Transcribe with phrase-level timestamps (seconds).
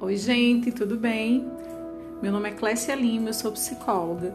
[0.00, 1.50] Oi, gente, tudo bem?
[2.22, 4.32] Meu nome é Clécia Lima, eu sou psicóloga.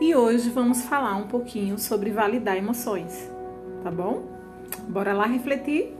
[0.00, 3.28] E hoje vamos falar um pouquinho sobre validar emoções,
[3.82, 4.22] tá bom?
[4.88, 5.92] Bora lá refletir?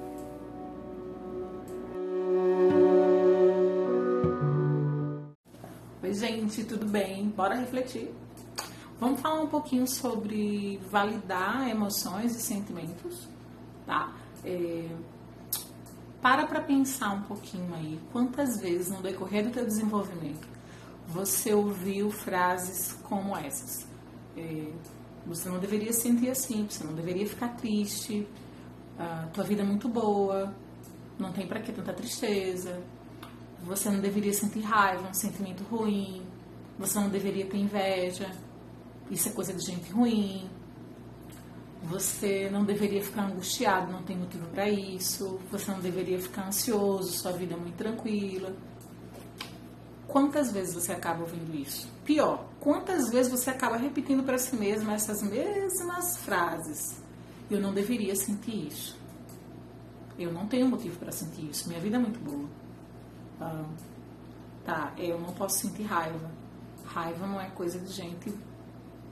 [6.01, 7.25] Oi, gente, tudo bem?
[7.31, 8.15] Bora refletir.
[9.01, 13.29] Vamos falar um pouquinho sobre validar emoções e sentimentos,
[13.85, 14.13] tá?
[14.45, 14.87] É
[16.21, 17.99] para para pensar um pouquinho aí.
[18.13, 20.49] Quantas vezes no decorrer do teu desenvolvimento
[21.07, 23.87] você ouviu frases como essas?
[24.37, 24.73] É,
[25.27, 28.27] você não deveria sentir assim, você não deveria ficar triste,
[29.33, 30.53] tua vida é muito boa,
[31.19, 32.83] não tem para que tanta tristeza,
[33.63, 36.23] você não deveria sentir raiva, um sentimento ruim,
[36.79, 38.31] você não deveria ter inveja,
[39.11, 40.49] isso é coisa de gente ruim,
[41.83, 45.39] você não deveria ficar angustiado, não tem motivo para isso.
[45.51, 48.55] Você não deveria ficar ansioso, sua vida é muito tranquila.
[50.07, 51.89] Quantas vezes você acaba ouvindo isso?
[52.05, 57.01] Pior, quantas vezes você acaba repetindo para si mesmo essas mesmas frases?
[57.51, 58.99] Eu não deveria sentir isso.
[60.19, 61.69] Eu não tenho motivo para sentir isso.
[61.69, 62.49] Minha vida é muito boa.
[63.41, 63.65] Ah,
[64.65, 66.31] tá, eu não posso sentir raiva.
[66.85, 68.35] Raiva não é coisa de gente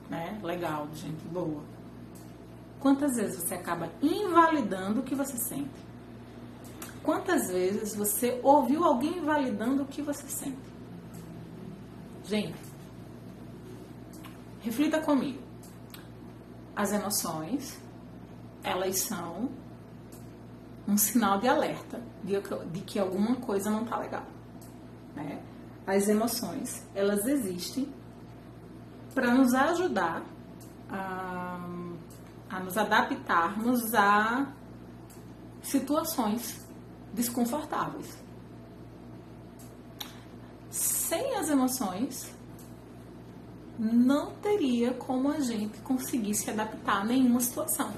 [0.08, 1.62] né, legal, de gente boa.
[2.87, 5.75] Quantas vezes você acaba invalidando o que você sente?
[7.03, 10.73] Quantas vezes você ouviu alguém invalidando o que você sente?
[12.23, 12.55] Gente,
[14.61, 15.42] reflita comigo.
[16.77, 17.77] As emoções,
[18.62, 19.51] elas são
[20.87, 22.41] um sinal de alerta de,
[22.83, 24.27] que alguma coisa não está legal.
[25.17, 25.42] Né?
[25.84, 27.92] As emoções, elas existem
[29.12, 30.23] para nos ajudar
[30.89, 31.86] a
[32.56, 34.46] a nos adaptarmos a
[35.62, 36.64] situações
[37.12, 38.16] desconfortáveis.
[40.70, 42.34] Sem as emoções,
[43.78, 47.92] não teria como a gente conseguir se adaptar a nenhuma situação.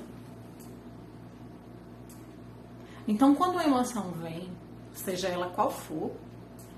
[3.06, 4.50] Então, quando a emoção vem,
[4.92, 6.10] seja ela qual for,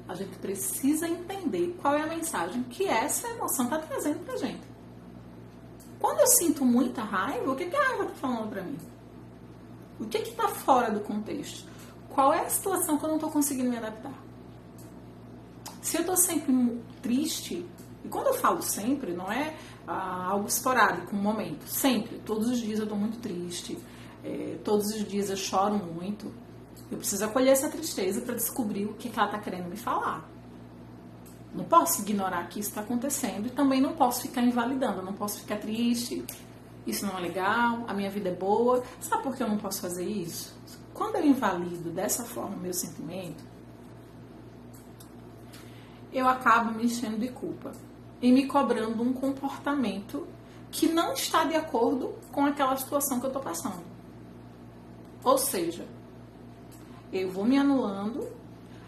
[0.06, 4.36] a gente precisa entender qual é a mensagem que essa emoção está trazendo para a
[4.36, 4.70] gente.
[6.00, 8.78] Quando eu sinto muita raiva, o que, que a raiva está falando para mim?
[10.00, 11.68] O que está fora do contexto?
[12.08, 14.14] Qual é a situação que eu não estou conseguindo me adaptar?
[15.82, 17.66] Se eu estou sempre triste,
[18.04, 19.54] e quando eu falo sempre, não é
[19.86, 21.66] ah, algo esporádico, um momento.
[21.66, 23.78] Sempre, todos os dias eu estou muito triste,
[24.24, 26.32] é, todos os dias eu choro muito.
[26.90, 30.28] Eu preciso acolher essa tristeza para descobrir o que, que ela está querendo me falar.
[31.54, 35.40] Não posso ignorar que isso está acontecendo e também não posso ficar invalidando, não posso
[35.40, 36.24] ficar triste,
[36.86, 38.82] isso não é legal, a minha vida é boa.
[39.00, 40.56] Sabe por que eu não posso fazer isso?
[40.94, 43.42] Quando eu invalido dessa forma o meu sentimento,
[46.12, 47.72] eu acabo me enchendo de culpa
[48.20, 50.26] e me cobrando um comportamento
[50.70, 53.82] que não está de acordo com aquela situação que eu estou passando.
[55.24, 55.86] Ou seja,
[57.12, 58.28] eu vou me anulando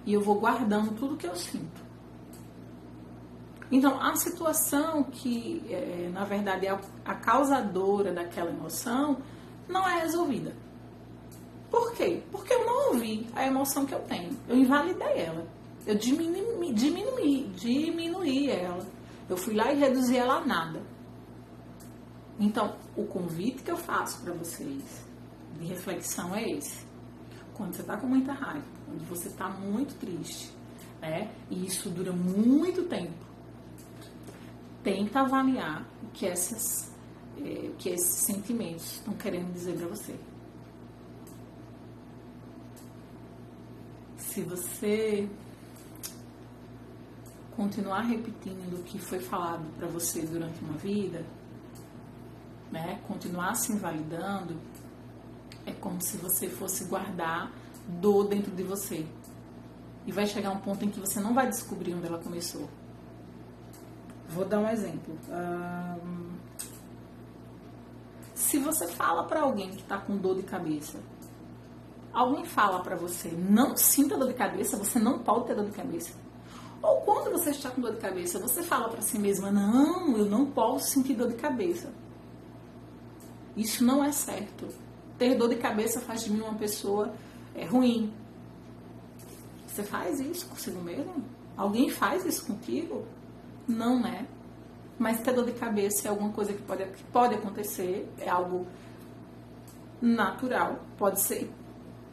[0.07, 1.83] e eu vou guardando tudo que eu sinto.
[3.73, 9.17] Então, a situação que, é, na verdade, é a causadora daquela emoção
[9.67, 10.55] não é resolvida.
[11.71, 12.23] Por quê?
[12.31, 14.37] Porque eu não ouvi a emoção que eu tenho.
[14.47, 15.47] Eu invalidei ela.
[15.87, 18.87] Eu diminui, diminui, diminuí ela.
[19.27, 20.83] Eu fui lá e reduzi ela a nada.
[22.39, 24.83] Então, o convite que eu faço para vocês
[25.59, 26.87] de reflexão é esse.
[27.55, 30.53] Quando você está com muita raiva, quando você está muito triste,
[31.01, 31.33] né?
[31.51, 33.32] E isso dura muito tempo
[34.83, 36.91] tenta avaliar o que, essas,
[37.39, 40.15] é, o que esses sentimentos estão querendo dizer para você.
[44.17, 45.29] Se você
[47.57, 51.25] continuar repetindo o que foi falado para você durante uma vida,
[52.71, 54.57] né, continuar se invalidando,
[55.67, 57.53] é como se você fosse guardar
[58.01, 59.07] dor dentro de você.
[60.07, 62.69] E vai chegar um ponto em que você não vai descobrir onde ela começou.
[64.35, 65.17] Vou dar um exemplo.
[65.29, 66.33] Um,
[68.35, 70.99] se você fala para alguém que está com dor de cabeça,
[72.13, 75.73] alguém fala para você, não sinta dor de cabeça, você não pode ter dor de
[75.73, 76.13] cabeça.
[76.83, 80.25] Ou quando você está com dor de cabeça, você fala para si mesma, não, eu
[80.25, 81.93] não posso sentir dor de cabeça.
[83.57, 84.67] Isso não é certo.
[85.19, 87.15] Ter dor de cabeça faz de mim uma pessoa
[87.55, 88.13] é, ruim.
[89.67, 91.23] Você faz isso consigo mesmo?
[91.57, 93.07] Alguém faz isso contigo?
[93.67, 94.27] Não é.
[94.99, 98.67] Mas ter dor de cabeça é alguma coisa que pode, que pode acontecer, é algo
[100.01, 101.51] natural, pode ser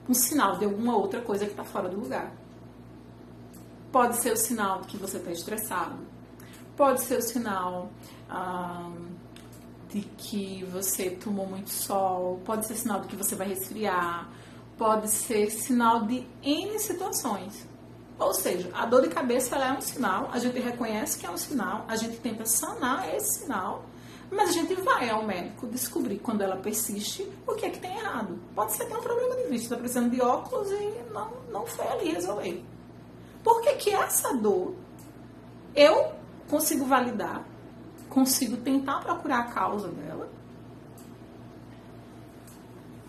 [0.07, 2.31] um sinal de alguma outra coisa que está fora do lugar.
[3.91, 5.97] Pode ser o sinal de que você está estressado.
[6.75, 7.91] Pode ser o sinal
[8.29, 8.91] ah,
[9.89, 12.39] de que você tomou muito sol.
[12.43, 14.29] Pode ser sinal de que você vai resfriar.
[14.77, 17.67] Pode ser sinal de N situações.
[18.19, 21.37] Ou seja, a dor de cabeça é um sinal, a gente reconhece que é um
[21.37, 23.85] sinal, a gente tenta sanar esse sinal,
[24.29, 27.97] mas a gente vai ao médico descobrir quando ela persiste o que é que tem
[27.97, 28.37] errado.
[28.53, 31.87] Pode ser tenha um problema de vista, está precisando de óculos e não, não foi
[31.87, 32.61] ali resolver.
[33.41, 34.75] Por que, que essa dor
[35.73, 36.11] eu
[36.49, 37.45] consigo validar,
[38.09, 40.29] consigo tentar procurar a causa dela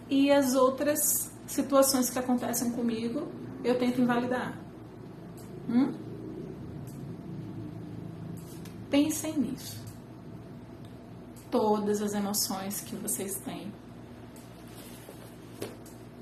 [0.08, 3.26] e as outras situações que acontecem comigo
[3.64, 4.69] eu tento invalidar?
[5.70, 5.94] Hum?
[8.90, 9.78] Pensem nisso.
[11.50, 13.72] Todas as emoções que vocês têm,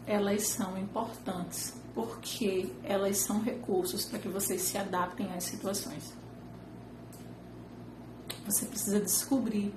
[0.07, 6.15] elas são importantes porque elas são recursos para que vocês se adaptem às situações.
[8.45, 9.75] Você precisa descobrir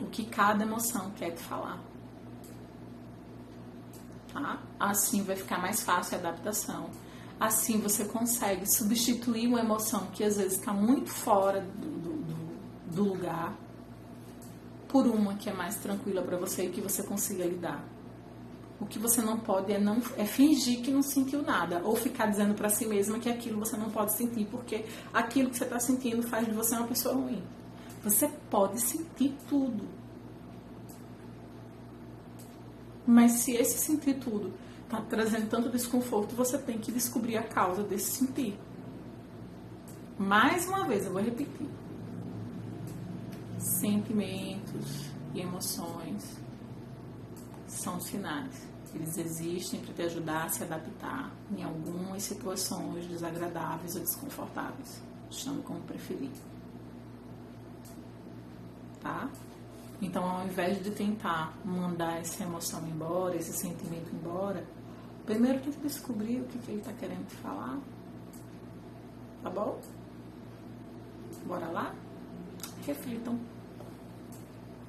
[0.00, 1.80] o que cada emoção quer te falar.
[4.32, 4.60] Tá?
[4.78, 6.90] Assim vai ficar mais fácil a adaptação.
[7.40, 13.02] Assim você consegue substituir uma emoção que às vezes está muito fora do, do, do
[13.02, 13.56] lugar
[14.86, 17.82] por uma que é mais tranquila para você e que você consiga lidar.
[18.78, 22.26] O que você não pode é, não, é fingir que não sentiu nada, ou ficar
[22.26, 25.78] dizendo para si mesma que aquilo você não pode sentir, porque aquilo que você está
[25.78, 27.42] sentindo faz de você uma pessoa ruim.
[28.02, 29.88] Você pode sentir tudo.
[33.06, 34.52] Mas se esse sentir tudo
[34.90, 38.58] está trazendo tanto desconforto, você tem que descobrir a causa desse sentir.
[40.18, 41.68] Mais uma vez, eu vou repetir.
[43.56, 46.36] Sentimentos e emoções
[47.68, 48.68] são sinais.
[48.92, 55.00] Eles existem para te ajudar a se adaptar em algumas situações desagradáveis ou desconfortáveis.
[55.30, 56.32] Chame como preferir.
[59.00, 59.30] Tá?
[60.02, 64.66] Então, ao invés de tentar mandar essa emoção embora, esse sentimento embora,
[65.30, 67.78] primeiro tenta descobrir o que, que ele está querendo falar.
[69.44, 69.80] Tá bom?
[71.46, 71.94] Bora lá?
[72.84, 73.38] Reflitam.